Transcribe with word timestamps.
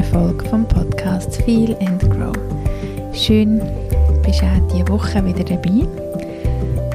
neuen 0.00 0.12
Folge 0.12 0.48
vom 0.48 0.66
Podcast 0.66 1.42
Feel 1.42 1.76
and 1.80 2.00
Grow. 2.10 2.32
Schön, 3.12 3.60
bist 4.24 4.42
auch 4.42 4.72
diese 4.72 4.88
Woche 4.88 5.24
wieder 5.24 5.44
dabei 5.44 5.86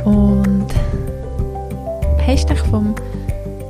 und 0.06 0.68
hast 2.26 2.50
dich 2.50 2.60
vom 2.60 2.96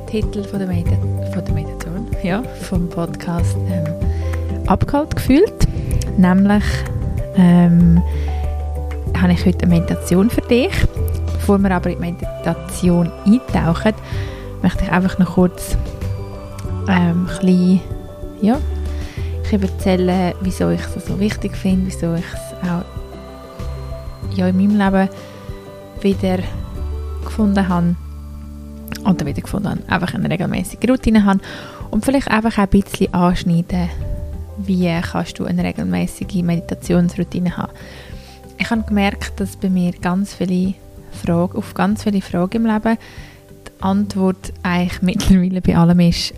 Titel 0.06 0.42
von 0.44 0.60
der, 0.60 0.68
Medi 0.68 0.96
von 1.32 1.44
der 1.44 1.54
Meditation, 1.54 2.06
ja, 2.22 2.42
vom 2.62 2.88
Podcast 2.88 3.56
ähm, 3.70 3.84
abgeholt 4.66 5.14
gefühlt. 5.14 5.68
Nämlich 6.16 6.64
ähm, 7.36 8.02
habe 9.20 9.32
ich 9.32 9.44
heute 9.44 9.66
eine 9.66 9.74
Meditation 9.74 10.30
für 10.30 10.42
dich. 10.42 10.72
Bevor 11.32 11.58
wir 11.58 11.70
aber 11.72 11.90
in 11.90 11.98
die 11.98 12.12
Meditation 12.12 13.10
eintauchen, 13.26 13.94
möchte 14.62 14.84
ich 14.84 14.92
einfach 14.92 15.18
noch 15.18 15.34
kurz 15.34 15.76
ähm, 16.88 17.26
ein 17.28 17.46
bisschen, 17.46 17.80
ja, 18.40 18.58
ich 19.52 19.62
erzählen, 19.62 20.34
wieso 20.40 20.70
ich 20.70 20.80
es 20.80 21.06
so 21.06 21.18
wichtig 21.20 21.56
finde, 21.56 21.86
wieso 21.86 22.14
ich 22.14 22.24
es 22.32 22.68
auch 22.68 22.84
ja, 24.34 24.48
in 24.48 24.56
meinem 24.56 24.78
Leben 24.78 25.08
wieder 26.00 26.38
gefunden 27.24 27.68
habe 27.68 27.96
oder 29.04 29.26
wieder 29.26 29.42
gefunden 29.42 29.68
habe, 29.68 29.82
einfach 29.88 30.14
eine 30.14 30.28
regelmäßige 30.28 30.88
Routine 30.88 31.24
habe 31.24 31.40
und 31.90 32.04
vielleicht 32.04 32.28
einfach 32.30 32.58
ein 32.58 32.68
bisschen 32.68 33.12
anschneiden, 33.14 33.88
wie 34.58 34.90
kannst 35.00 35.38
du 35.38 35.44
eine 35.44 35.64
regelmäßige 35.64 36.42
Meditationsroutine 36.42 37.56
haben. 37.56 37.72
Ich 38.58 38.70
habe 38.70 38.82
gemerkt, 38.82 39.38
dass 39.38 39.56
bei 39.56 39.68
mir 39.68 39.92
ganz 39.92 40.34
viele 40.34 40.74
Fragen, 41.12 41.56
auf 41.56 41.74
ganz 41.74 42.02
viele 42.04 42.20
Fragen 42.20 42.64
im 42.64 42.66
Leben 42.66 42.98
die 43.66 43.82
Antwort 43.82 44.52
eigentlich 44.62 45.02
mittlerweile 45.02 45.60
bei 45.60 45.76
allem 45.76 46.00
ist 46.00 46.34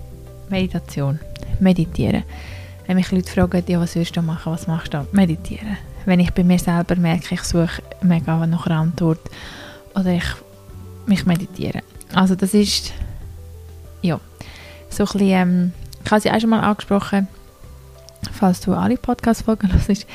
Meditation, 0.50 1.20
meditieren. 1.60 2.24
Wenn 2.88 2.96
mich 2.96 3.12
Leute 3.12 3.30
fragen, 3.30 3.62
ja, 3.66 3.78
was 3.78 3.94
willst 3.96 4.16
du 4.16 4.22
machen, 4.22 4.50
was 4.50 4.66
machst 4.66 4.94
du? 4.94 5.06
Meditieren. 5.12 5.76
Wenn 6.06 6.20
ich 6.20 6.32
bei 6.32 6.42
mir 6.42 6.58
selber 6.58 6.96
merke, 6.96 7.34
ich 7.34 7.42
suche 7.42 7.82
mega 8.00 8.46
nach 8.46 8.66
einer 8.66 8.80
Antwort 8.80 9.20
oder 9.94 10.06
ich 10.14 10.24
mich 11.04 11.26
meditieren. 11.26 11.82
Also 12.14 12.34
das 12.34 12.54
ist, 12.54 12.94
ja, 14.00 14.18
so 14.88 15.04
ein 15.04 15.06
bisschen, 15.12 15.28
ähm, 15.28 15.72
ich 16.02 16.10
habe 16.10 16.20
sie 16.22 16.30
auch 16.30 16.40
schon 16.40 16.48
mal 16.48 16.60
angesprochen, 16.60 17.28
falls 18.32 18.62
du 18.62 18.72
alle 18.72 18.96
Podcast-Folgen 18.96 19.70
hörst, 19.70 20.06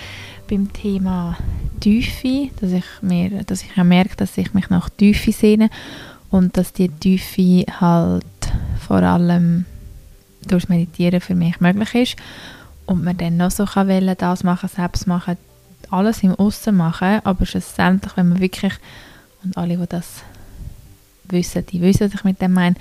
beim 0.49 0.73
Thema 0.73 1.38
Tiefe, 1.79 2.49
dass 2.59 2.71
ich, 2.71 2.85
mir, 3.01 3.44
dass 3.44 3.61
ich 3.61 3.75
merke, 3.77 4.16
dass 4.16 4.35
ich 4.35 4.51
mich 4.55 4.71
nach 4.71 4.89
Tiefe 4.89 5.31
sehne 5.31 5.69
und 6.31 6.57
dass 6.57 6.73
die 6.73 6.89
Tiefe 6.89 7.71
halt 7.79 8.25
vor 8.79 9.03
allem 9.03 9.66
durchs 10.47 10.69
Meditieren 10.69 11.21
für 11.21 11.35
mich 11.35 11.61
möglich 11.61 11.94
ist 11.94 12.16
und 12.86 13.03
man 13.03 13.17
dann 13.17 13.38
noch 13.38 13.52
so 13.52 13.66
kann 13.66 13.88
wählen, 13.88 14.16
das 14.17 14.44
machen, 14.44 14.70
selbst 14.70 15.08
machen, 15.08 15.38
alles 15.89 16.23
im 16.23 16.36
Aussen 16.36 16.76
machen, 16.76 17.22
aber 17.23 17.45
schlussendlich, 17.45 18.16
wenn 18.17 18.30
man 18.30 18.40
wirklich, 18.40 18.73
und 19.44 19.58
alle, 19.58 19.78
die 19.78 19.88
das 19.88 20.23
wissen, 21.25 21.66
die 21.67 21.81
wissen, 21.81 22.08
was 22.08 22.20
ich 22.20 22.23
mit 22.23 22.42
dem 22.42 22.53
meine, 22.53 22.75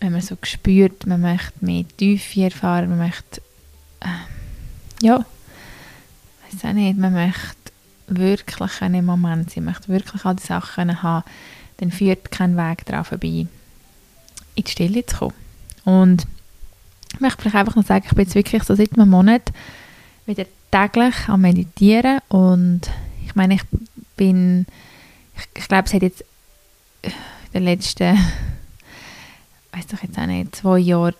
wenn 0.00 0.12
man 0.12 0.20
so 0.20 0.36
spürt, 0.42 1.06
man 1.06 1.20
möchte 1.20 1.52
mehr 1.64 1.84
Tiefe 1.96 2.42
erfahren, 2.42 2.90
man 2.90 2.98
möchte, 2.98 3.40
äh, 4.00 5.04
ja, 5.04 5.24
weiß 6.44 6.64
auch 6.64 6.72
nicht, 6.72 6.98
man 6.98 7.12
möchte 7.12 7.72
wirklich 8.08 8.82
einen 8.82 9.06
Moment 9.06 9.50
sein, 9.50 9.64
man 9.64 9.74
möchte 9.74 9.88
wirklich 9.88 10.24
all 10.24 10.36
die 10.36 10.42
Sachen 10.42 11.02
haben, 11.02 11.24
dann 11.78 11.90
führt 11.90 12.30
kein 12.30 12.56
Weg 12.56 12.84
daran 12.86 13.04
vorbei, 13.04 13.46
in 14.56 14.64
die 14.64 14.70
Stille 14.70 15.06
zu 15.06 15.16
kommen. 15.16 15.34
Und 15.84 16.26
ich 17.14 17.20
möchte 17.20 17.42
vielleicht 17.42 17.56
einfach 17.56 17.76
noch 17.76 17.86
sagen, 17.86 18.04
ich 18.06 18.14
bin 18.14 18.24
jetzt 18.24 18.34
wirklich 18.34 18.64
so 18.64 18.74
seit 18.74 18.92
einem 18.94 19.08
Monat 19.08 19.52
wieder 20.26 20.46
täglich 20.70 21.14
am 21.28 21.42
Meditieren 21.42 22.18
und 22.28 22.82
ich 23.24 23.34
meine, 23.34 23.54
ich 23.54 23.62
bin, 24.16 24.66
ich, 25.36 25.48
ich 25.62 25.68
glaube, 25.68 25.86
es 25.86 25.94
hat 25.94 26.02
jetzt 26.02 26.24
in 27.02 27.12
den 27.54 27.64
letzten, 27.64 28.18
weiß 29.72 29.86
doch 29.86 30.02
jetzt 30.02 30.18
auch 30.18 30.26
nicht, 30.26 30.56
zwei 30.56 30.78
Jahren 30.78 31.14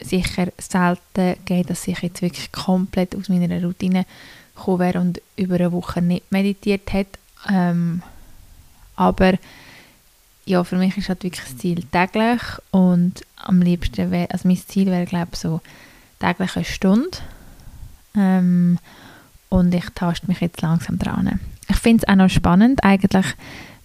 sicher 0.00 0.48
selten 0.58 1.36
gegeben, 1.44 1.68
dass 1.68 1.86
ich 1.86 1.98
jetzt 2.00 2.22
wirklich 2.22 2.50
komplett 2.50 3.14
aus 3.14 3.28
meiner 3.28 3.62
Routine 3.62 4.06
gekommen 4.56 4.78
wäre 4.78 5.00
und 5.00 5.20
über 5.36 5.56
eine 5.56 5.72
Woche 5.72 6.00
nicht 6.00 6.30
meditiert 6.32 6.92
hat. 6.92 7.06
Ähm, 7.48 8.02
aber 8.96 9.34
ja, 10.46 10.64
für 10.64 10.76
mich 10.76 10.96
ist 10.96 11.08
halt 11.08 11.22
wirklich 11.22 11.44
das 11.44 11.58
Ziel 11.58 11.84
täglich 11.84 12.40
und 12.70 13.24
am 13.44 13.60
liebsten 13.60 14.10
wäre, 14.10 14.30
also 14.30 14.48
mein 14.48 14.56
Ziel 14.56 14.86
wäre 14.86 15.06
glaube 15.06 15.30
ich 15.32 15.38
so 15.38 15.60
täglich 16.20 16.56
eine 16.56 16.64
Stunde 16.64 17.18
ähm, 18.16 18.78
und 19.48 19.74
ich 19.74 19.84
taste 19.94 20.26
mich 20.26 20.40
jetzt 20.40 20.62
langsam 20.62 20.98
dran. 20.98 21.40
Ich 21.68 21.76
finde 21.76 22.04
es 22.04 22.08
auch 22.08 22.16
noch 22.16 22.30
spannend 22.30 22.84
eigentlich, 22.84 23.26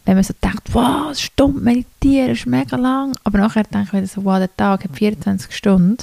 wenn 0.05 0.15
man 0.15 0.23
so 0.23 0.33
denkt, 0.41 0.73
wow, 0.73 1.07
eine 1.07 1.15
Stunde 1.15 1.61
meditieren 1.61 2.31
ist 2.31 2.45
mega 2.45 2.75
lang, 2.77 3.15
aber 3.23 3.37
nachher 3.37 3.63
denke 3.63 3.87
ich 3.87 3.93
wieder 3.93 4.07
so, 4.07 4.25
wow, 4.25 4.37
der 4.37 4.55
Tag 4.55 4.83
hat 4.83 4.95
24 4.95 5.55
Stunden. 5.55 5.97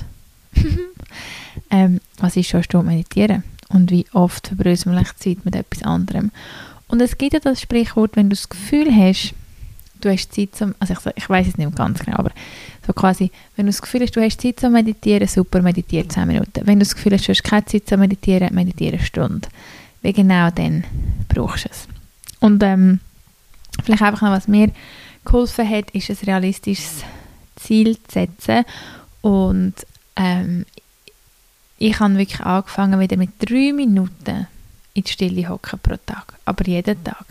ähm, 1.70 2.00
was 2.18 2.36
ist 2.36 2.48
schon 2.48 2.58
eine 2.58 2.64
Stunde 2.64 2.86
meditieren? 2.86 3.42
Und 3.68 3.90
wie 3.90 4.06
oft 4.12 4.46
verbröseln 4.46 4.94
wir 4.94 5.04
Zeit 5.16 5.44
mit 5.44 5.56
etwas 5.56 5.82
anderem? 5.82 6.30
Und 6.88 7.00
es 7.00 7.18
gibt 7.18 7.32
ja 7.32 7.40
das 7.40 7.60
Sprichwort, 7.60 8.14
wenn 8.14 8.30
du 8.30 8.36
das 8.36 8.48
Gefühl 8.48 8.94
hast, 8.94 9.34
du 10.00 10.10
hast 10.10 10.32
Zeit 10.32 10.54
zum, 10.54 10.74
also 10.78 10.94
ich, 10.94 11.16
ich 11.16 11.28
weiß 11.28 11.48
es 11.48 11.58
nicht 11.58 11.74
ganz 11.76 12.00
genau, 12.00 12.18
aber 12.18 12.30
so 12.86 12.92
quasi, 12.92 13.30
wenn 13.56 13.66
du 13.66 13.72
das 13.72 13.82
Gefühl 13.82 14.02
hast, 14.02 14.14
du 14.14 14.22
hast 14.22 14.40
Zeit 14.40 14.60
zum 14.60 14.72
Meditieren, 14.72 15.26
super, 15.26 15.62
meditiere 15.62 16.06
10 16.06 16.26
Minuten. 16.26 16.66
Wenn 16.66 16.78
du 16.78 16.84
das 16.84 16.94
Gefühl 16.94 17.14
hast, 17.14 17.26
du 17.26 17.32
hast 17.32 17.44
keine 17.44 17.64
Zeit 17.64 17.88
zum 17.88 18.00
Meditieren, 18.00 18.54
meditiere 18.54 18.96
eine 18.96 19.04
Stunde. 19.04 19.48
Wie 20.02 20.12
genau 20.12 20.50
dann 20.50 20.84
brauchst 21.28 21.64
du 21.64 21.68
es. 21.70 21.88
Und 22.40 22.62
ähm, 22.62 23.00
vielleicht 23.84 24.02
einfach 24.02 24.22
noch, 24.22 24.30
was 24.30 24.48
mir 24.48 24.70
geholfen 25.24 25.68
hat, 25.68 25.90
ist 25.90 26.10
ein 26.10 26.16
realistisches 26.24 27.02
Ziel 27.56 27.96
zu 27.96 28.12
setzen 28.12 28.64
und 29.22 29.74
ähm, 30.14 30.64
ich 31.78 31.98
habe 32.00 32.16
wirklich 32.16 32.40
angefangen 32.40 33.00
wieder 33.00 33.16
mit 33.16 33.30
drei 33.38 33.72
Minuten 33.72 34.46
in 34.94 35.02
die 35.02 35.10
Stille 35.10 35.48
hocken 35.48 35.78
pro 35.78 35.96
Tag, 36.06 36.34
aber 36.44 36.66
jeden 36.66 37.02
Tag. 37.04 37.26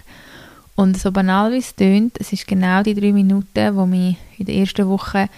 Und 0.75 0.97
so 0.97 1.11
banal 1.11 1.53
wie 1.53 1.57
es 1.57 1.75
tönt, 1.75 2.17
es 2.19 2.33
ist 2.33 2.47
genau 2.47 2.83
die 2.83 2.95
drei 2.95 3.13
Minuten, 3.13 3.75
wo 3.75 3.85
mich 3.85 4.17
in 4.37 4.45
der 4.45 4.55
ersten 4.55 4.87
Woche, 4.87 5.29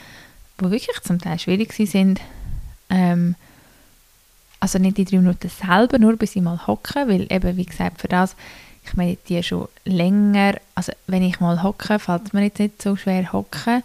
wo 0.57 0.71
wirklich 0.71 0.99
zum 1.03 1.19
Teil 1.19 1.37
schwierig 1.37 1.73
sind, 1.73 2.19
ähm, 2.89 3.35
also 4.59 4.79
nicht 4.79 4.97
die 4.97 5.05
drei 5.05 5.17
Minuten 5.17 5.49
selber, 5.49 5.99
nur 5.99 6.17
bis 6.17 6.35
ich 6.35 6.41
mal 6.41 6.65
hocke, 6.65 7.07
weil 7.07 7.27
eben, 7.31 7.57
wie 7.57 7.65
gesagt, 7.65 8.01
für 8.01 8.07
das, 8.07 8.35
ich 8.83 8.95
meditiere 8.95 9.43
schon 9.43 9.67
länger, 9.85 10.55
also 10.73 10.91
wenn 11.05 11.21
ich 11.21 11.39
mal 11.39 11.61
hocke, 11.61 11.99
fällt 11.99 12.33
mir 12.33 12.45
jetzt 12.45 12.59
nicht 12.59 12.81
so 12.81 12.95
schwer 12.95 13.31
hocken 13.31 13.83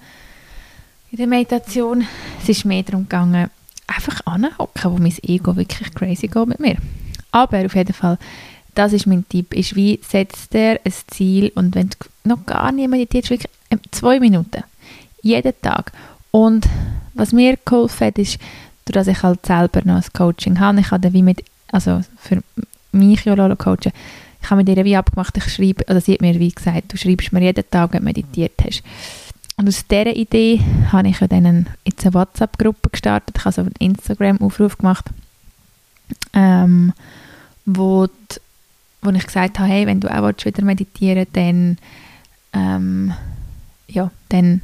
in 1.11 1.19
der 1.19 1.27
Meditation. 1.27 2.07
Es 2.41 2.49
ist 2.49 2.65
mehr 2.65 2.83
darum 2.83 3.03
gegangen, 3.03 3.51
einfach 3.87 4.21
anhocken, 4.25 4.93
wo 4.93 4.97
mein 4.97 5.15
Ego 5.23 5.55
wirklich 5.57 5.95
crazy 5.95 6.29
geht 6.29 6.47
mit 6.47 6.61
mir. 6.61 6.77
Aber 7.33 7.65
auf 7.65 7.75
jeden 7.75 7.93
Fall, 7.93 8.19
das 8.75 8.93
ist 8.93 9.07
mein 9.07 9.29
Tipp, 9.29 9.55
ist 9.55 9.77
wie, 9.77 10.01
setzt 10.07 10.53
dir 10.55 10.81
ein 10.85 10.93
Ziel 11.09 11.53
und 11.55 11.75
wenn 11.75 11.91
du 11.91 11.97
noch 12.25 12.47
gar 12.47 12.73
nicht 12.73 12.89
meditierst, 12.89 13.31
wirklich 13.31 13.53
ähm, 13.71 13.81
zwei 13.91 14.19
Minuten, 14.21 14.65
jeden 15.23 15.53
Tag. 15.61 15.93
Und 16.31 16.67
was 17.15 17.33
mir 17.33 17.59
geholfen 17.65 18.07
hat, 18.07 18.19
ist, 18.19 18.39
dass 18.87 19.07
ich 19.07 19.23
halt 19.23 19.45
selber 19.47 19.83
noch 19.85 19.97
ein 19.97 20.13
Coaching 20.13 20.59
habe, 20.61 20.81
ich 20.81 20.91
habe 20.91 21.13
wie 21.13 21.23
mit, 21.23 21.45
also 21.71 22.01
für 22.19 22.43
mich 22.93 23.25
ja 23.25 23.55
coachen, 23.55 23.93
ich 24.43 24.51
habe 24.51 24.65
mit 24.65 24.77
ihr 24.77 24.85
wie 24.85 24.97
abgemacht, 24.97 25.37
ich 25.37 25.53
schreibe, 25.53 25.85
oder 25.85 26.01
sie 26.01 26.15
hat 26.15 26.21
mir 26.21 26.39
wie 26.39 26.51
gesagt, 26.51 26.93
du 26.93 26.97
schreibst 26.97 27.33
mir 27.33 27.43
jeden 27.43 27.71
Tag, 27.71 27.93
wenn 27.93 28.01
du 28.01 28.05
meditiert 28.07 28.55
hast. 28.65 28.83
Und 29.57 29.69
aus 29.69 29.87
dieser 29.87 30.17
Idee 30.17 30.61
habe 30.91 31.09
ich 31.09 31.19
dann 31.19 31.69
jetzt 31.85 32.05
eine 32.05 32.15
WhatsApp-Gruppe 32.15 32.91
gestartet, 32.91 33.37
ich 33.37 33.45
habe 33.45 33.55
so 33.55 33.61
einen 33.61 33.75
Instagram-Aufruf 33.79 34.79
gemacht, 34.79 35.07
ähm, 36.33 36.93
wo 37.65 38.07
die 38.07 38.41
wo 39.03 39.11
ich 39.11 39.27
gesagt 39.27 39.59
habe, 39.59 39.69
hey, 39.69 39.87
wenn 39.87 40.01
du 40.01 40.09
auch 40.09 40.33
wieder 40.45 40.65
meditieren 40.65 41.27
dann 41.33 41.79
ähm, 42.53 43.15
ja, 43.89 44.11
dann 44.29 44.63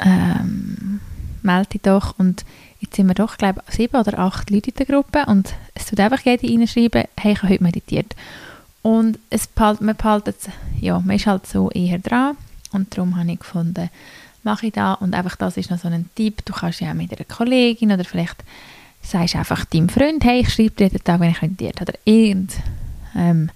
ähm, 0.00 1.00
melde 1.42 1.70
dich 1.70 1.82
doch. 1.82 2.18
Und 2.18 2.44
jetzt 2.80 2.96
sind 2.96 3.06
wir 3.06 3.14
doch, 3.14 3.36
glaube 3.36 3.62
ich, 3.68 3.74
sieben 3.74 3.96
oder 3.96 4.18
acht 4.18 4.50
Leute 4.50 4.70
in 4.70 4.76
der 4.76 4.86
Gruppe 4.86 5.24
und 5.26 5.54
es 5.74 5.86
tut 5.86 6.00
einfach 6.00 6.20
jeder 6.24 6.48
reinschreiben, 6.48 7.04
hey, 7.18 7.32
ich 7.32 7.42
habe 7.42 7.52
heute 7.52 7.62
meditiert. 7.62 8.14
Und 8.82 9.18
es 9.30 9.46
behalt, 9.46 9.80
man 9.80 9.96
behaltet, 9.96 10.36
ja, 10.80 10.98
man 11.00 11.16
ist 11.16 11.26
halt 11.26 11.46
so 11.46 11.70
eher 11.70 11.98
dran 11.98 12.36
und 12.72 12.96
darum 12.96 13.16
habe 13.16 13.32
ich 13.32 13.40
gefunden, 13.40 13.90
mache 14.44 14.66
ich 14.66 14.72
da 14.72 14.94
und 14.94 15.14
einfach 15.14 15.36
das 15.36 15.56
ist 15.56 15.70
noch 15.70 15.78
so 15.78 15.88
ein 15.88 16.08
Tipp, 16.14 16.44
du 16.44 16.52
kannst 16.52 16.80
ja 16.80 16.90
auch 16.90 16.94
mit 16.94 17.12
einer 17.12 17.24
Kollegin 17.24 17.92
oder 17.92 18.04
vielleicht 18.04 18.44
sagst 19.08 19.36
einfach 19.36 19.64
deinem 19.64 19.88
Freund, 19.88 20.24
hey, 20.24 20.40
ich 20.40 20.52
schreibe 20.52 20.70
dir 20.70 20.86
jeden 20.86 21.04
Tag, 21.04 21.20
wenn 21.20 21.30
ich 21.30 21.40
meditiert 21.40 21.80
oder 21.80 21.94
irgend 22.04 22.54
ähm, 23.16 23.50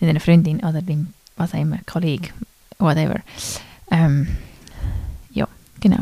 deiner 0.00 0.20
Freundin 0.20 0.60
oder 0.60 0.82
dem, 0.82 1.08
was 1.36 1.54
auch 1.54 1.58
immer, 1.58 1.78
Kollege, 1.86 2.30
whatever. 2.78 3.20
Ähm, 3.90 4.36
ja, 5.32 5.46
genau. 5.80 6.00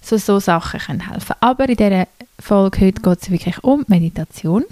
so, 0.00 0.16
so 0.16 0.40
Sachen 0.40 0.80
können 0.80 1.10
helfen. 1.10 1.36
Aber 1.40 1.68
in 1.68 1.76
dieser 1.76 2.08
Folge 2.38 2.80
heute 2.80 3.02
geht 3.02 3.22
es 3.22 3.30
wirklich 3.30 3.62
um 3.62 3.84
Meditation. 3.88 4.64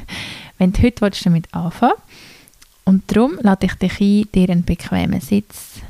Wenn 0.58 0.72
du 0.72 0.82
heute 0.82 1.02
willst, 1.02 1.26
damit 1.26 1.52
anfangen 1.54 1.92
und 2.84 3.04
darum 3.08 3.38
lade 3.42 3.66
ich 3.66 3.74
dich 3.74 4.00
ein, 4.00 4.32
dir 4.32 4.48
einen 4.48 4.64
bequemen 4.64 5.20
Sitz 5.20 5.80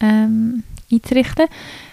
ähm, 0.00 0.64
einzurichten 0.90 1.46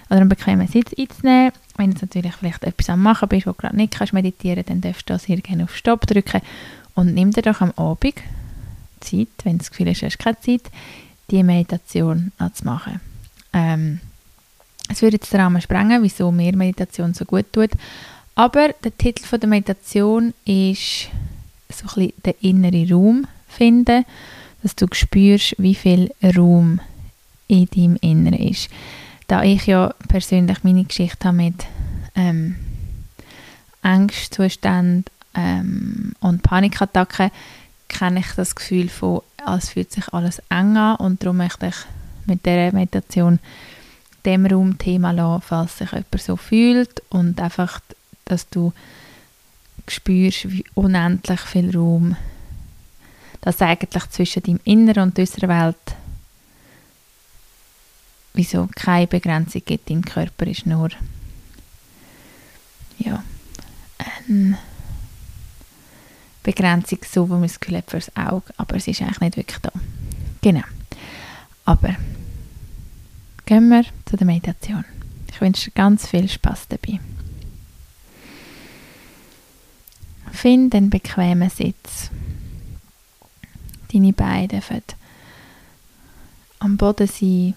oder 0.10 0.22
einen 0.22 0.30
bequemen 0.30 0.68
Sitz 0.68 0.92
einzunehmen. 0.98 1.52
Wenn 1.78 1.92
du 1.92 2.00
natürlich 2.02 2.34
vielleicht 2.36 2.64
etwas 2.64 2.90
am 2.90 3.02
Machen 3.02 3.30
bist, 3.30 3.46
wo 3.46 3.52
du 3.52 3.58
gerade 3.58 3.76
nicht 3.76 3.94
kannst 3.94 4.14
meditieren 4.14 4.64
dann 4.68 4.82
darfst 4.82 5.10
du 5.10 5.14
das 5.14 5.26
hier 5.26 5.38
gerne 5.42 5.66
auf 5.66 5.76
Stopp 5.76 6.08
drücken 6.08 6.42
und 6.96 7.14
nimm 7.14 7.32
dir 7.32 7.44
doch 7.44 7.62
am 7.62 7.72
Abend 7.78 8.16
Zeit, 9.00 9.28
wenn 9.44 9.54
du 9.54 9.58
das 9.60 9.70
Gefühl 9.70 9.90
hast, 9.90 10.02
du 10.02 10.08
hast 10.08 10.20
keine 10.20 10.40
Zeit, 10.40 10.64
die 11.30 11.44
Meditation 11.44 12.32
anzumachen. 12.38 13.00
Ähm, 13.54 14.00
es 14.90 15.02
würde 15.02 15.18
jetzt 15.18 15.32
den 15.32 15.42
Rahmen 15.42 15.62
sprengen, 15.62 16.02
wieso 16.02 16.32
mir 16.32 16.56
Meditation 16.56 17.14
so 17.14 17.26
gut 17.26 17.46
tut. 17.52 17.72
Aber 18.36 18.70
der 18.84 18.98
Titel 18.98 19.26
von 19.26 19.40
der 19.40 19.50
Meditation 19.50 20.34
ist 20.46 21.10
so 21.70 21.86
ein 21.86 22.08
bisschen 22.08 22.14
den 22.26 22.34
inneren 22.42 22.94
Raum 22.94 23.28
finden, 23.48 24.06
dass 24.64 24.76
du 24.76 24.88
spürst, 24.92 25.56
wie 25.58 25.76
viel 25.76 26.12
Raum 26.24 26.80
in 27.48 27.68
deinem 27.76 27.98
Inneren 28.02 28.40
ist. 28.40 28.70
Da 29.28 29.44
ich 29.44 29.68
ja 29.68 29.94
persönlich 30.08 30.64
meine 30.64 30.86
Geschichte 30.86 31.28
habe 31.28 31.38
mit 31.38 31.66
ähm, 32.16 32.56
Angstzuständen 33.82 35.06
ähm, 35.36 36.14
und 36.20 36.44
Panikattacken, 36.44 37.32
kenne 37.90 38.22
ich 38.22 38.32
das 38.36 38.56
Gefühl 38.56 38.90
von, 38.90 39.22
als 39.46 39.70
fühlt 39.70 39.92
sich 39.92 40.14
alles 40.14 40.40
eng 40.50 40.78
an 40.78 40.96
und 40.98 41.24
darum 41.24 41.38
möchte 41.38 41.68
ich 41.68 41.76
mit 42.26 42.46
dieser 42.46 42.74
Meditation 42.74 43.40
dem 44.26 44.46
Raum 44.46 44.78
Thema 44.78 45.12
lassen, 45.12 45.44
falls 45.46 45.78
sich 45.78 45.92
jemand 45.92 46.22
so 46.22 46.36
fühlt 46.36 47.02
und 47.10 47.40
einfach, 47.40 47.80
dass 48.26 48.50
du 48.50 48.74
spürst, 49.88 50.52
wie 50.52 50.66
unendlich 50.74 51.40
viel 51.42 51.76
Raum 51.76 52.16
das 53.42 53.62
eigentlich 53.62 54.10
zwischen 54.10 54.44
deinem 54.44 54.60
Inneren 54.66 55.04
und 55.04 55.20
unserer 55.20 55.48
Welt 55.48 55.96
wieso 58.38 58.70
keine 58.76 59.08
Begrenzung 59.08 59.64
gibt. 59.66 59.90
Dein 59.90 60.04
Körper 60.04 60.48
ist 60.48 60.66
nur 60.66 60.90
ja, 63.00 63.24
eine 64.28 64.58
Begrenzung, 66.44 67.00
so 67.10 67.28
wie 67.28 67.34
man 67.34 67.42
das 67.44 67.60
Gefühl 67.60 67.78
hat 67.78 67.92
fürs 67.92 68.16
Auge, 68.16 68.54
aber 68.58 68.78
es 68.78 68.88
ist 68.88 69.02
eigentlich 69.02 69.20
nicht 69.20 69.38
wirklich 69.38 69.60
da. 69.60 69.72
Genau. 70.42 70.64
Aber 71.66 71.96
gehen 73.46 73.70
wir 73.70 73.84
zu 74.06 74.16
der 74.16 74.26
Meditation. 74.26 74.86
Ich 75.30 75.42
wünsche 75.42 75.66
dir 75.66 75.76
ganz 75.76 76.08
viel 76.08 76.30
Spaß 76.30 76.68
dabei. 76.70 77.00
Finde 80.32 80.78
einen 80.78 80.90
bequemen 80.90 81.50
Sitz. 81.50 82.12
Deine 83.92 84.14
Beine 84.14 84.48
dürfen 84.48 84.84
am 86.60 86.78
Boden 86.78 87.08
sein 87.08 87.54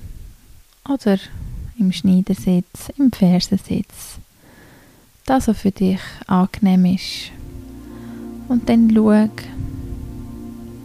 oder 0.88 1.18
im 1.78 1.92
Schneidersitz, 1.92 2.90
im 2.98 3.12
Fersensitz. 3.12 4.18
Das, 5.26 5.48
was 5.48 5.58
für 5.58 5.70
dich 5.70 6.00
angenehm 6.26 6.84
ist. 6.94 7.30
Und 8.48 8.68
dann 8.68 8.88
schau, 8.88 9.30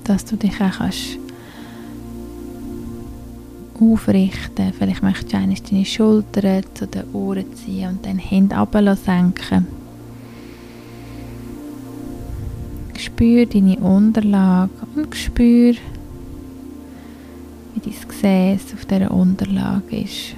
dass 0.03 0.25
du 0.25 0.35
dich 0.35 0.61
auch 0.61 0.77
kannst 0.77 1.17
aufrichten. 3.79 4.73
Vielleicht 4.77 5.03
möchtest 5.03 5.33
du 5.33 5.37
deine 5.69 5.85
Schultern 5.85 6.63
zu 6.73 6.87
den 6.87 7.11
Ohren 7.13 7.55
ziehen 7.55 7.89
und 7.89 8.05
dann 8.05 8.19
Hände 8.19 8.55
senken. 8.95 9.67
Spür 12.97 13.45
deine 13.45 13.77
Unterlage 13.77 14.69
und 14.95 15.15
spür, 15.15 15.75
dein 17.95 18.07
Gesäß 18.07 18.73
auf 18.73 18.85
dieser 18.85 19.11
Unterlage 19.11 20.01
ist. 20.01 20.35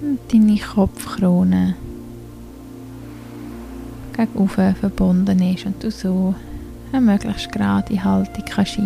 Und 0.00 0.18
deine 0.32 0.58
Kopfkrone 0.58 1.74
gegenüber 4.16 4.74
verbunden 4.74 5.42
ist 5.42 5.66
und 5.66 5.82
du 5.82 5.90
so 5.90 6.34
eine 6.92 7.00
möglichst 7.00 7.52
gerade 7.52 8.02
Haltung 8.02 8.44
kannst 8.48 8.78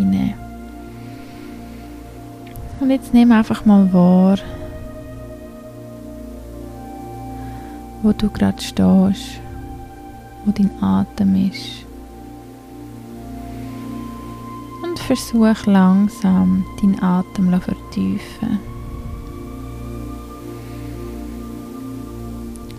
Und 2.81 2.91
jetzt 2.91 3.15
nimm 3.15 3.33
einfach 3.33 3.65
mal 3.65 3.93
wahr, 3.93 4.39
wo 8.03 8.13
du 8.13 8.29
gerade 8.29 8.61
stehst 8.61 9.41
wo 10.45 10.51
dein 10.51 10.71
Atem 10.83 11.49
ist. 11.49 11.82
Versuch 15.15 15.67
langsam 15.67 16.65
deinen 16.81 17.03
Atem 17.03 17.53
zu 17.53 17.61
vertiefen. 17.61 18.59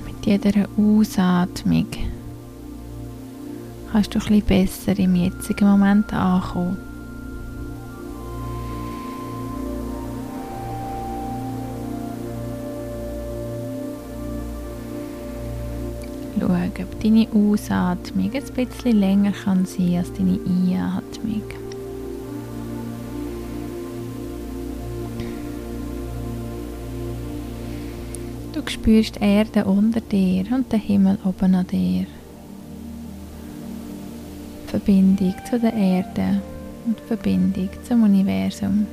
Mit 0.05 0.25
jeder 0.25 0.67
Ausatmung 0.75 1.85
kannst 3.91 4.15
du 4.15 4.19
ein 4.19 4.25
bisschen 4.25 4.45
besser 4.47 4.97
im 4.97 5.15
jetzigen 5.15 5.69
Moment 5.69 6.11
ankommen. 6.11 6.77
schauen, 16.39 16.71
ob 16.79 16.99
deine 17.01 17.27
Ausatmung 17.31 18.31
ein 18.33 18.53
bisschen 18.65 18.99
länger 18.99 19.31
kann 19.31 19.65
sein 19.65 19.97
als 19.97 20.11
deine 20.13 20.39
Einatmung. 20.45 21.62
Du 28.65 28.71
spürst 28.71 29.15
die 29.15 29.23
Erde 29.23 29.65
unter 29.65 29.99
dir 29.99 30.45
und 30.51 30.71
den 30.71 30.79
Himmel 30.79 31.17
oben 31.25 31.55
an 31.55 31.67
dir. 31.67 32.05
Verbindung 34.67 35.35
zu 35.47 35.59
der 35.59 35.73
Erde 35.73 36.41
und 36.85 36.99
Verbindung 37.01 37.69
zum 37.87 38.03
Universum. 38.03 38.87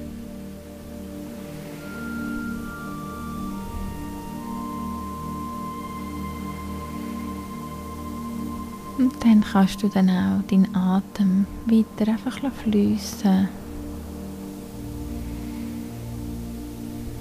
Und 8.99 9.13
dann 9.25 9.43
kannst 9.43 9.83
du 9.83 9.89
dann 9.89 10.11
auch 10.11 10.43
deinen 10.49 10.75
Atem 10.75 11.47
weiter 11.65 12.13
einfach 12.13 12.53
fließen. 12.53 13.49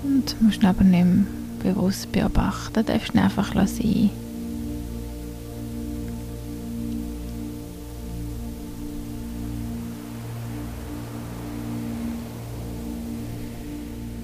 Und 0.03 0.41
musst 0.41 0.65
aber 0.65 0.83
nicht 0.83 1.05
mehr 1.05 1.38
bewusst 1.59 2.11
beobachten, 2.11 2.73
du 2.73 2.83
darfst 2.83 3.13
ihn 3.13 3.19
einfach 3.19 3.53
sein. 3.53 4.09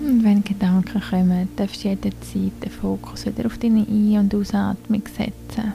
Und 0.01 0.23
wenn 0.23 0.43
Gedanken 0.43 1.01
kommen, 1.09 1.49
darfst 1.55 1.83
du 1.83 1.89
jederzeit 1.89 2.63
den 2.63 2.71
Fokus 2.71 3.25
wieder 3.25 3.47
auf 3.47 3.57
deine 3.57 3.81
Ein- 3.81 4.19
und 4.19 4.35
Ausatmung 4.35 5.03
setzen. 5.05 5.73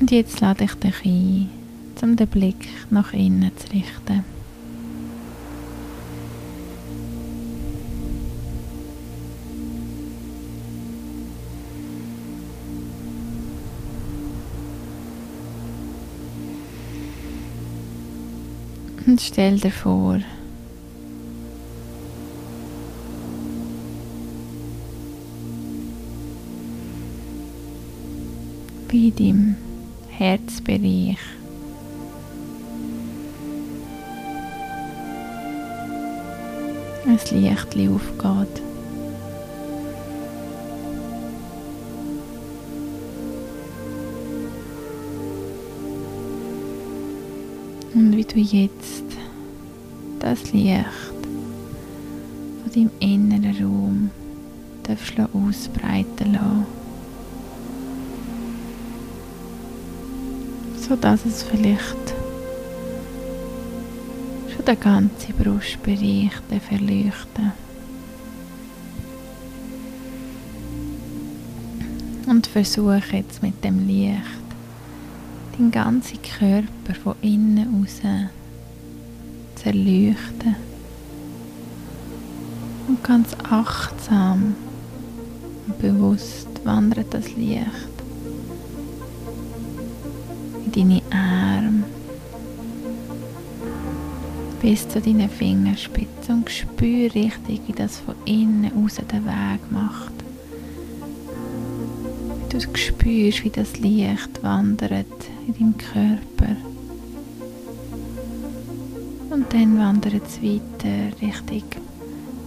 Und 0.00 0.10
jetzt 0.10 0.40
lade 0.40 0.64
ich 0.64 0.74
dich 0.74 1.04
ein, 1.04 1.59
um 2.02 2.16
den 2.16 2.28
Blick 2.28 2.68
nach 2.90 3.12
innen 3.12 3.50
zu 3.56 3.72
richten. 3.72 4.24
Und 19.06 19.20
stell 19.20 19.58
dir 19.58 19.72
vor, 19.72 20.20
wie 28.88 29.10
deinem 29.10 29.56
Herzbereich. 30.08 31.39
Ein 37.06 37.18
Licht 37.40 37.90
aufgeht. 37.90 38.62
wie 48.20 48.24
du 48.24 48.38
jetzt 48.38 49.04
das 50.18 50.52
Licht 50.52 50.84
von 52.62 52.72
deinem 52.74 52.90
inneren 53.00 53.64
Raum 53.64 54.10
darfst 54.82 55.14
ausbreiten 55.32 56.34
lassen. 56.34 56.66
So 60.86 60.96
dass 60.96 61.24
es 61.24 61.42
vielleicht 61.44 62.19
den 64.70 64.80
ganzen 64.80 65.34
Brustbereich 65.34 66.30
verleuchten 66.68 67.52
Und 72.26 72.46
versuche 72.46 73.02
jetzt 73.10 73.42
mit 73.42 73.64
dem 73.64 73.88
Licht 73.88 74.20
deinen 75.52 75.72
ganzen 75.72 76.18
Körper 76.22 76.94
von 77.02 77.16
innen 77.20 77.82
aus 77.82 77.96
zu 79.56 79.66
erleuchten. 79.66 80.54
Und 82.86 83.02
ganz 83.02 83.34
achtsam 83.42 84.54
und 85.66 85.78
bewusst 85.80 86.48
wandert 86.62 87.12
das 87.12 87.34
Licht 87.34 87.66
in 90.64 90.72
deine 90.72 91.02
Arme 91.10 91.82
bis 94.60 94.88
zu 94.88 95.00
deinen 95.00 95.28
Fingerspitzen 95.28 96.36
und 96.36 96.50
spür 96.50 97.14
richtig, 97.14 97.60
wie 97.66 97.72
das 97.72 97.98
von 97.98 98.14
innen 98.24 98.70
aus 98.84 98.96
den 98.96 99.24
Weg 99.24 99.70
macht. 99.70 100.12
Du 102.50 102.60
spürst, 102.60 103.44
wie 103.44 103.50
das 103.50 103.78
Licht 103.78 104.42
wandert 104.42 105.06
in 105.46 105.54
deinem 105.54 105.74
Körper. 105.78 106.56
Und 109.30 109.52
dann 109.52 109.78
wandert 109.78 110.22
es 110.26 110.42
weiter 110.42 111.16
Richtung 111.22 111.62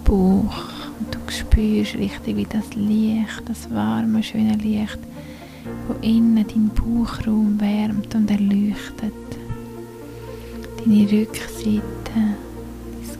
Bauch. 0.03 0.67
Und 0.99 1.15
du 1.15 1.19
spürst 1.31 1.95
richtig, 1.95 2.35
wie 2.35 2.45
das 2.45 2.75
Licht, 2.75 3.43
das 3.45 3.71
warme, 3.73 4.21
schöne 4.21 4.55
Licht, 4.55 4.99
von 5.87 6.01
innen 6.01 6.45
deinen 6.45 6.69
Bauchraum 6.69 7.59
wärmt 7.59 8.13
und 8.13 8.29
erleuchtet. 8.29 9.13
Deine 10.77 11.11
Rückseite, 11.11 12.02
dein 12.13 12.35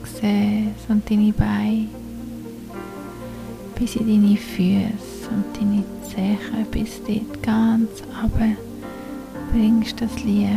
Gesäß 0.02 0.88
und 0.88 1.08
deine 1.10 1.32
Beine 1.32 1.88
bis 3.74 3.96
in 3.96 4.06
deine 4.06 4.36
Füße 4.36 5.28
und 5.30 5.56
deine 5.56 5.84
Zehen, 6.08 6.66
bis 6.70 7.00
dort 7.06 7.42
ganz 7.42 8.02
runter 8.22 8.56
bringst 9.52 10.00
das 10.00 10.22
Licht. 10.24 10.50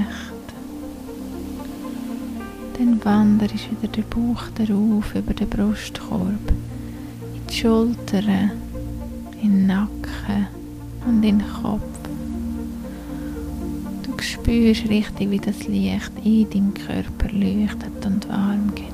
Dann 2.77 3.03
wanderst 3.03 3.69
wieder 3.71 3.91
der 3.91 4.01
Bauch 4.03 4.43
darauf 4.55 5.15
über 5.15 5.33
den 5.33 5.49
Brustkorb, 5.49 6.51
in 7.33 7.47
die 7.49 7.53
Schultern, 7.53 8.51
in 9.41 9.49
den 9.49 9.67
Nacken 9.67 10.47
und 11.07 11.23
in 11.23 11.39
den 11.39 11.43
Kopf. 11.61 11.96
Spürst 14.47 14.87
richtig, 14.87 15.29
wie 15.29 15.39
das 15.39 15.67
Licht 15.67 16.11
in 16.23 16.49
deinem 16.49 16.73
Körper 16.73 17.29
leuchtet 17.33 18.05
und 18.05 18.29
warm 18.29 18.73
geht. 18.73 18.93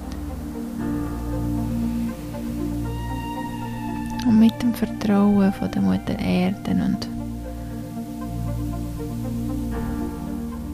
Und 4.25 4.39
mit 4.39 4.60
dem 4.63 4.74
Vertrauen 4.74 5.53
von 5.53 5.69
der 5.69 5.81
Mutter 5.83 6.17
Erde 6.17 6.72
und 6.72 7.07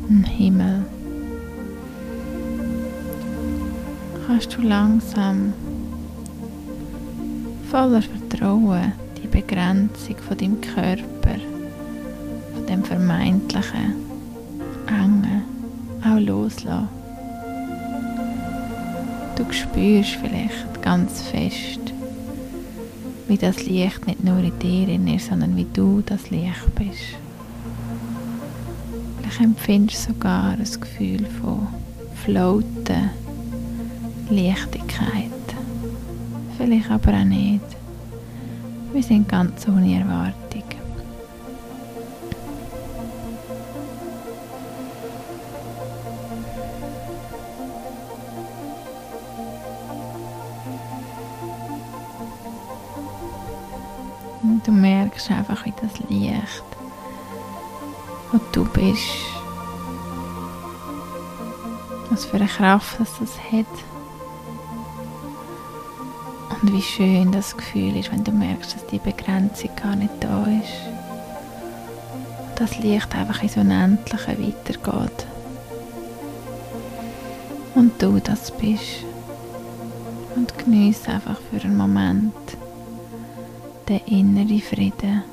dem 0.07 0.24
Himmel 0.24 0.86
kannst 4.27 4.55
du 4.55 4.62
langsam 4.62 5.51
voller 7.69 8.01
Vertrauen 8.01 8.93
die 9.21 9.27
Begrenzung 9.27 10.15
von 10.25 10.38
deinem 10.38 10.62
Körper, 10.62 11.36
von 12.53 12.65
dem 12.65 12.86
vermeintlichen 12.86 14.08
loslassen. 16.19 16.89
Du 19.35 19.51
spürst 19.51 20.17
vielleicht 20.21 20.81
ganz 20.81 21.21
fest, 21.23 21.79
wie 23.27 23.38
das 23.38 23.65
Licht 23.65 24.05
nicht 24.07 24.23
nur 24.23 24.39
in 24.39 24.59
dir 24.59 25.15
ist, 25.15 25.27
sondern 25.27 25.55
wie 25.55 25.67
du 25.73 26.01
das 26.05 26.29
Licht 26.29 26.75
bist. 26.75 27.17
Vielleicht 29.17 29.41
empfindest 29.41 30.09
du 30.09 30.13
sogar 30.13 30.51
ein 30.51 30.81
Gefühl 30.81 31.25
von 31.41 31.67
Floaten, 32.15 33.11
Leichtigkeit. 34.29 35.29
Vielleicht 36.57 36.91
aber 36.91 37.13
auch 37.13 37.23
nicht. 37.23 37.61
Wir 38.91 39.03
sind 39.03 39.29
ganz 39.29 39.67
ohne 39.67 39.99
Erwartung. 39.99 40.58
Merkst 55.19 55.31
einfach, 55.31 55.65
wie 55.65 55.73
das 55.81 56.09
Licht, 56.09 56.63
wo 58.31 58.39
du 58.51 58.63
bist, 58.65 59.25
was 62.09 62.25
für 62.25 62.38
eine 62.38 62.47
Kraft 62.47 62.99
das, 62.99 63.19
das 63.19 63.38
hat. 63.51 63.65
Und 66.61 66.73
wie 66.73 66.81
schön 66.81 67.31
das 67.31 67.55
Gefühl 67.55 67.95
ist, 67.97 68.11
wenn 68.11 68.23
du 68.23 68.31
merkst, 68.31 68.75
dass 68.75 68.85
die 68.88 68.99
Begrenzung 68.99 69.69
gar 69.81 69.95
nicht 69.95 70.11
da 70.19 70.45
ist. 70.45 70.73
Das 72.55 72.77
Licht 72.79 73.13
einfach 73.15 73.41
ins 73.43 73.55
Unendliche 73.57 74.38
weitergeht. 74.38 75.25
Und 77.75 78.01
du 78.01 78.19
das 78.19 78.51
bist. 78.51 79.05
Und 80.35 80.57
genieße 80.57 81.11
einfach 81.11 81.39
für 81.49 81.61
einen 81.61 81.77
Moment 81.77 82.33
den 83.89 84.01
inneren 84.05 84.62
Frieden. 84.62 85.24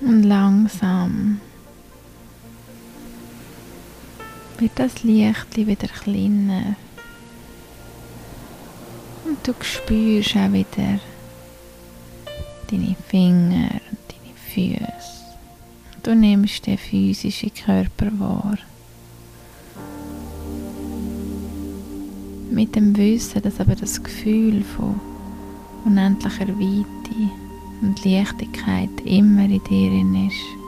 Und 0.00 0.24
langsam 0.24 0.91
wird 4.62 4.78
das 4.78 5.02
Licht 5.02 5.56
wieder 5.56 5.88
kleiner. 5.88 6.76
Und 9.24 9.38
du 9.42 9.52
spürst 9.60 10.36
auch 10.36 10.52
wieder 10.52 11.00
deine 12.70 12.96
Finger 13.08 13.70
und 13.90 13.98
deine 14.08 14.78
Füße. 14.78 14.92
Du 16.04 16.14
nimmst 16.14 16.66
den 16.66 16.78
physischen 16.78 17.52
Körper 17.52 18.10
wahr. 18.18 18.58
Mit 22.50 22.76
dem 22.76 22.96
Wissen, 22.96 23.42
dass 23.42 23.58
aber 23.58 23.74
das 23.74 24.00
Gefühl 24.00 24.62
von 24.62 25.00
unendlicher 25.84 26.48
Weite 26.48 27.30
und 27.80 28.04
Leichtigkeit 28.04 28.90
immer 29.04 29.44
in 29.44 29.64
dir 29.64 30.28
ist. 30.28 30.61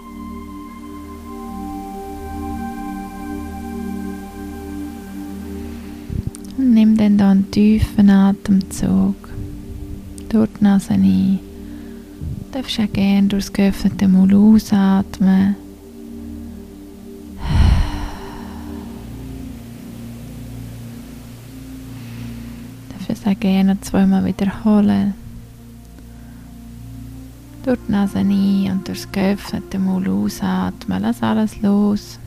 Nimm 6.75 6.97
dann 6.97 7.17
da 7.17 7.31
einen 7.31 7.51
tiefen 7.53 8.11
Atemzug 8.11 9.15
durch 10.29 10.51
die 10.59 10.65
Nase 10.65 10.95
ein. 10.95 11.39
Du 12.51 12.59
darfst 12.59 12.81
auch 12.81 12.93
gerne 12.93 13.29
durch 13.29 13.45
das 13.45 13.53
geöffnete 13.53 14.09
Maul 14.09 14.35
ausatmen. 14.35 15.55
Du 22.89 22.95
darfst 22.95 23.11
es 23.11 23.27
auch 23.27 23.39
gerne 23.39 23.81
zweimal 23.81 24.25
wiederholen. 24.25 25.15
Durch 27.65 27.79
die 27.87 27.93
Nase 27.93 28.19
ein 28.19 28.71
und 28.73 28.89
durch 28.89 29.03
das 29.03 29.13
geöffnete 29.13 29.79
Maul 29.79 30.09
ausatmen. 30.09 31.03
Lass 31.03 31.23
alles 31.23 31.63
los. 31.63 32.19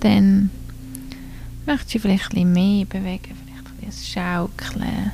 Dann 0.00 0.50
möchtest 1.66 1.94
du 1.94 1.98
vielleicht 2.00 2.34
ein 2.34 2.52
bisschen 2.52 2.52
mehr 2.52 2.84
bewegen, 2.86 3.36
vielleicht 3.44 3.66
ein 3.66 3.86
bisschen 3.86 4.22
schaukeln. 4.22 5.12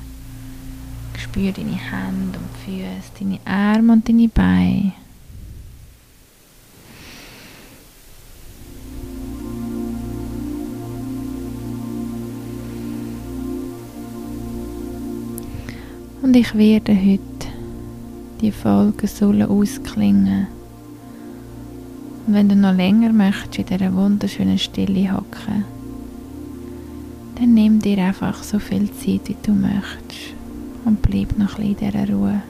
Spür 1.18 1.52
deine 1.52 1.76
Hände 1.76 2.38
und 2.38 2.56
Füße, 2.64 3.12
deine 3.18 3.38
Arme 3.44 3.92
und 3.94 4.08
deine 4.08 4.28
Beine. 4.28 4.92
Und 16.22 16.34
ich 16.34 16.54
werde 16.54 16.92
heute 16.92 17.36
die 18.40 18.50
Folge 18.52 19.06
sollen 19.06 19.42
ausklingen. 19.42 20.55
Und 22.26 22.34
wenn 22.34 22.48
du 22.48 22.56
noch 22.56 22.74
länger 22.74 23.12
möchtest 23.12 23.58
in 23.70 23.78
dieser 23.78 23.94
wunderschönen 23.94 24.58
Stille 24.58 25.12
hocken, 25.12 25.64
dann 27.36 27.54
nimm 27.54 27.80
dir 27.80 27.98
einfach 27.98 28.42
so 28.42 28.58
viel 28.58 28.90
Zeit, 28.92 29.28
wie 29.28 29.36
du 29.42 29.52
möchtest 29.52 30.34
und 30.84 31.02
bleib 31.02 31.38
noch 31.38 31.58
ein 31.58 31.74
bisschen 31.74 31.90
in 31.92 31.92
dieser 31.92 32.14
Ruhe. 32.14 32.42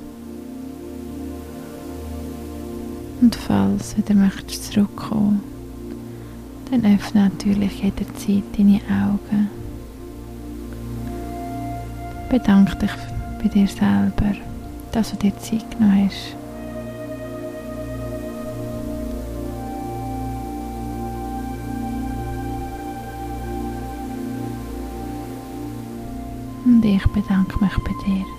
Und 3.21 3.35
falls 3.35 3.95
du 3.95 3.99
wieder 3.99 4.15
möchtest 4.15 4.73
zurückkommen, 4.73 5.41
dann 6.71 6.95
öffne 6.95 7.25
natürlich 7.25 7.83
jederzeit 7.83 8.45
deine 8.57 8.81
Augen. 8.91 9.49
Bedanke 12.31 12.77
dich 12.77 12.91
bei 13.43 13.49
dir 13.49 13.67
selber, 13.69 14.37
dass 14.93 15.11
du 15.11 15.17
dir 15.17 15.37
Zeit 15.39 15.71
genommen 15.71 16.09
hast. 16.09 16.46
Und 26.87 26.95
ich 26.95 27.07
bedanke 27.09 27.59
mich 27.65 27.77
bei 27.79 27.93
dir. 28.05 28.36